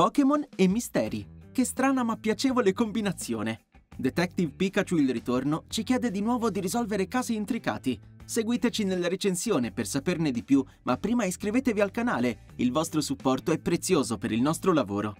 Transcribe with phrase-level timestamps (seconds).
[0.00, 1.26] Pokémon e misteri.
[1.52, 3.66] Che strana ma piacevole combinazione.
[3.94, 8.00] Detective Pikachu il ritorno ci chiede di nuovo di risolvere casi intricati.
[8.24, 13.52] Seguiteci nella recensione per saperne di più, ma prima iscrivetevi al canale, il vostro supporto
[13.52, 15.14] è prezioso per il nostro lavoro.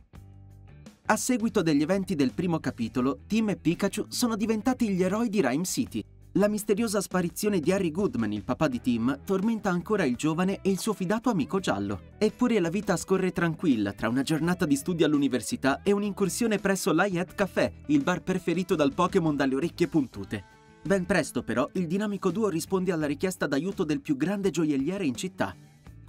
[1.04, 5.42] A seguito degli eventi del primo capitolo, Tim e Pikachu sono diventati gli eroi di
[5.42, 6.02] Rhyme City.
[6.34, 10.70] La misteriosa sparizione di Harry Goodman, il papà di Tim, tormenta ancora il giovane e
[10.70, 12.02] il suo fidato amico giallo.
[12.18, 17.34] Eppure la vita scorre tranquilla tra una giornata di studio all'università e un'incursione presso l'Hyatt
[17.34, 20.44] Café, il bar preferito dal Pokémon dalle orecchie puntute.
[20.84, 25.16] Ben presto però il dinamico duo risponde alla richiesta d'aiuto del più grande gioielliere in
[25.16, 25.56] città,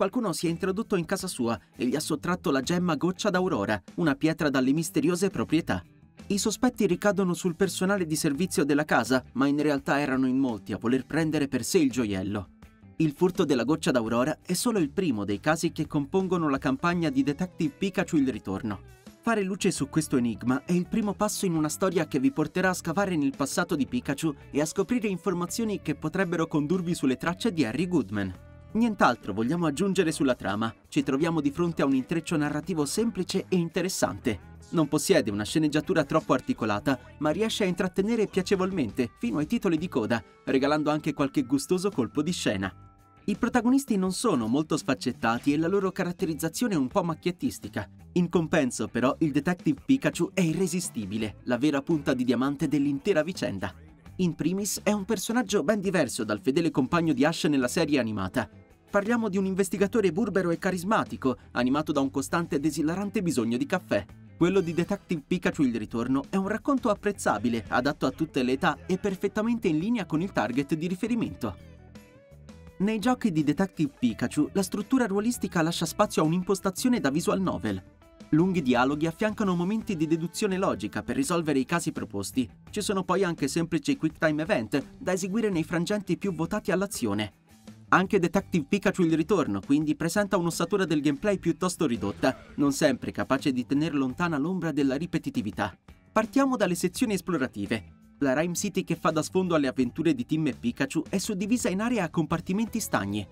[0.01, 3.79] qualcuno si è introdotto in casa sua e gli ha sottratto la gemma goccia d'aurora,
[3.95, 5.83] una pietra dalle misteriose proprietà.
[6.31, 10.71] I sospetti ricadono sul personale di servizio della casa, ma in realtà erano in molti
[10.71, 12.51] a voler prendere per sé il gioiello.
[12.95, 17.09] Il furto della goccia d'aurora è solo il primo dei casi che compongono la campagna
[17.09, 18.79] di Detective Pikachu il ritorno.
[19.19, 22.69] Fare luce su questo enigma è il primo passo in una storia che vi porterà
[22.69, 27.51] a scavare nel passato di Pikachu e a scoprire informazioni che potrebbero condurvi sulle tracce
[27.51, 28.33] di Harry Goodman.
[28.71, 33.57] Nient'altro vogliamo aggiungere sulla trama, ci troviamo di fronte a un intreccio narrativo semplice e
[33.57, 34.50] interessante.
[34.71, 39.89] Non possiede una sceneggiatura troppo articolata, ma riesce a intrattenere piacevolmente fino ai titoli di
[39.89, 42.73] coda, regalando anche qualche gustoso colpo di scena.
[43.25, 47.87] I protagonisti non sono molto sfaccettati e la loro caratterizzazione è un po' macchiettistica.
[48.13, 53.73] In compenso, però, il detective Pikachu è irresistibile, la vera punta di diamante dell'intera vicenda.
[54.17, 58.49] In primis è un personaggio ben diverso dal fedele compagno di Ash nella serie animata,
[58.91, 63.65] Parliamo di un investigatore burbero e carismatico, animato da un costante ed esilarante bisogno di
[63.65, 64.05] caffè.
[64.41, 68.75] Quello di Detective Pikachu Il Ritorno è un racconto apprezzabile, adatto a tutte le età
[68.87, 71.55] e perfettamente in linea con il target di riferimento.
[72.79, 77.83] Nei giochi di Detective Pikachu la struttura ruolistica lascia spazio a un'impostazione da visual novel.
[78.29, 82.49] Lunghi dialoghi affiancano momenti di deduzione logica per risolvere i casi proposti.
[82.67, 87.40] Ci sono poi anche semplici quick time event da eseguire nei frangenti più votati all'azione.
[87.93, 93.51] Anche Detective Pikachu il ritorno, quindi presenta un'ossatura del gameplay piuttosto ridotta, non sempre capace
[93.51, 95.77] di tenere lontana l'ombra della ripetitività.
[96.09, 98.15] Partiamo dalle sezioni esplorative.
[98.19, 101.67] La Rhyme City che fa da sfondo alle avventure di Tim e Pikachu è suddivisa
[101.67, 103.27] in aree a compartimenti stagni.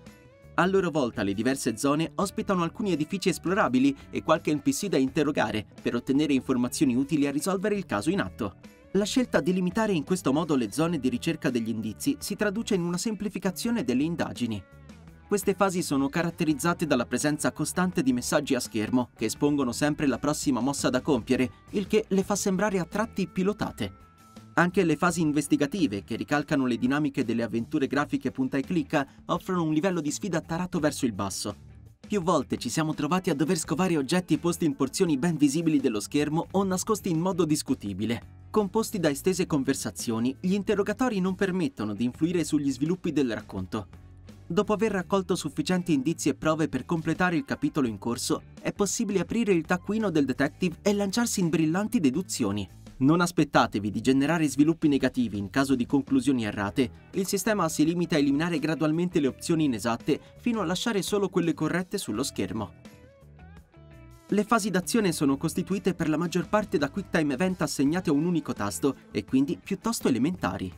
[0.56, 5.64] A loro volta le diverse zone ospitano alcuni edifici esplorabili e qualche NPC da interrogare
[5.80, 8.56] per ottenere informazioni utili a risolvere il caso in atto.
[8.94, 12.74] La scelta di limitare in questo modo le zone di ricerca degli indizi si traduce
[12.74, 14.60] in una semplificazione delle indagini.
[15.28, 20.18] Queste fasi sono caratterizzate dalla presenza costante di messaggi a schermo che espongono sempre la
[20.18, 23.92] prossima mossa da compiere, il che le fa sembrare a tratti pilotate.
[24.54, 29.62] Anche le fasi investigative, che ricalcano le dinamiche delle avventure grafiche punta e clicca, offrono
[29.62, 31.54] un livello di sfida tarato verso il basso.
[32.04, 36.00] Più volte ci siamo trovati a dover scovare oggetti posti in porzioni ben visibili dello
[36.00, 38.39] schermo o nascosti in modo discutibile.
[38.50, 43.86] Composti da estese conversazioni, gli interrogatori non permettono di influire sugli sviluppi del racconto.
[44.44, 49.20] Dopo aver raccolto sufficienti indizi e prove per completare il capitolo in corso, è possibile
[49.20, 52.68] aprire il taccuino del detective e lanciarsi in brillanti deduzioni.
[52.96, 58.16] Non aspettatevi di generare sviluppi negativi in caso di conclusioni errate, il sistema si limita
[58.16, 62.72] a eliminare gradualmente le opzioni inesatte fino a lasciare solo quelle corrette sullo schermo.
[64.32, 68.12] Le fasi d'azione sono costituite per la maggior parte da quick time event assegnate a
[68.12, 70.72] un unico tasto e quindi piuttosto elementari.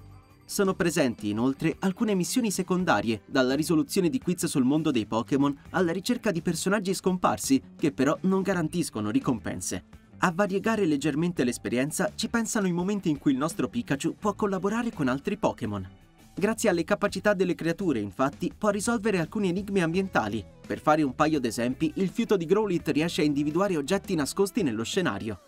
[0.47, 5.93] Sono presenti inoltre alcune missioni secondarie, dalla risoluzione di quiz sul mondo dei Pokémon alla
[5.93, 9.85] ricerca di personaggi scomparsi, che però non garantiscono ricompense.
[10.21, 14.95] A variegare leggermente l'esperienza ci pensano i momenti in cui il nostro Pikachu può collaborare
[14.95, 15.87] con altri Pokémon.
[16.35, 20.43] Grazie alle capacità delle creature, infatti, può risolvere alcuni enigmi ambientali.
[20.67, 24.83] Per fare un paio d'esempi, il fiuto di Growlit riesce a individuare oggetti nascosti nello
[24.83, 25.41] scenario.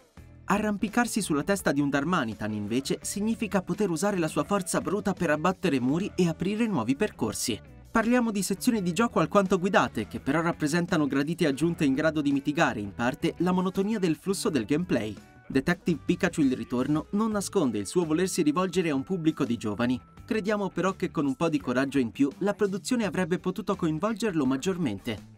[0.44, 5.30] Arrampicarsi sulla testa di un Darmanitan, invece, significa poter usare la sua forza bruta per
[5.30, 7.58] abbattere muri e aprire nuovi percorsi.
[7.90, 12.30] Parliamo di sezioni di gioco alquanto guidate, che però rappresentano gradite aggiunte in grado di
[12.30, 15.16] mitigare, in parte, la monotonia del flusso del gameplay.
[15.46, 19.98] Detective Pikachu il ritorno non nasconde il suo volersi rivolgere a un pubblico di giovani.
[20.24, 24.46] Crediamo però che con un po' di coraggio in più la produzione avrebbe potuto coinvolgerlo
[24.46, 25.32] maggiormente.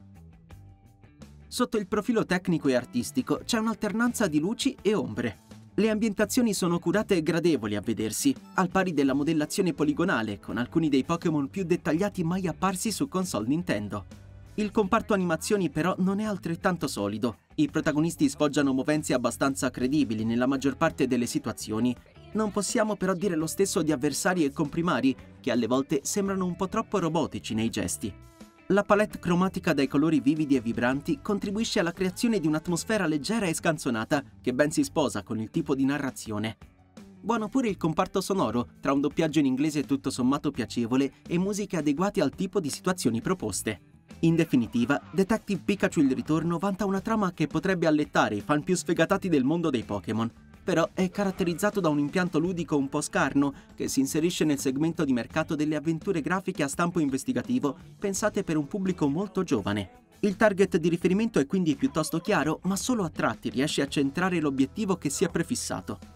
[1.49, 5.45] Sotto il profilo tecnico e artistico c'è un'alternanza di luci e ombre.
[5.75, 10.89] Le ambientazioni sono curate e gradevoli a vedersi, al pari della modellazione poligonale, con alcuni
[10.89, 14.07] dei Pokémon più dettagliati mai apparsi su console Nintendo.
[14.55, 17.41] Il comparto animazioni però non è altrettanto solido.
[17.57, 21.95] I protagonisti sfoggiano movenze abbastanza credibili nella maggior parte delle situazioni.
[22.37, 26.55] Non possiamo però dire lo stesso di avversari e comprimari, che alle volte sembrano un
[26.55, 28.13] po' troppo robotici nei gesti.
[28.67, 33.55] La palette cromatica dai colori vividi e vibranti contribuisce alla creazione di un'atmosfera leggera e
[33.55, 36.59] scanzonata che ben si sposa con il tipo di narrazione.
[37.23, 41.79] Buono pure il comparto sonoro, tra un doppiaggio in inglese tutto sommato piacevole e musiche
[41.79, 43.81] adeguate al tipo di situazioni proposte.
[44.21, 48.77] In definitiva, Detective Pikachu il ritorno vanta una trama che potrebbe allettare i fan più
[48.77, 50.31] sfegatati del mondo dei Pokémon,
[50.67, 55.05] però è caratterizzato da un impianto ludico un po' scarno che si inserisce nel segmento
[55.05, 59.91] di mercato delle avventure grafiche a stampo investigativo pensate per un pubblico molto giovane.
[60.21, 64.41] Il target di riferimento è quindi piuttosto chiaro, ma solo a tratti riesce a centrare
[64.41, 66.16] l'obiettivo che si è prefissato.